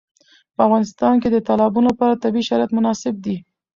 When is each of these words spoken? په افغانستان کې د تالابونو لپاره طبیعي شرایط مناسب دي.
په 0.55 0.59
افغانستان 0.67 1.13
کې 1.21 1.29
د 1.31 1.37
تالابونو 1.47 1.87
لپاره 1.91 2.21
طبیعي 2.23 2.47
شرایط 2.49 2.71
مناسب 2.77 3.15
دي. 3.25 3.35